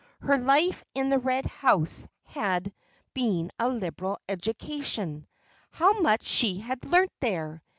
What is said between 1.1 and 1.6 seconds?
the Red